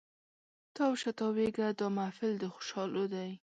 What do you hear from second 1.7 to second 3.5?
دا محفل د خوشحالو دی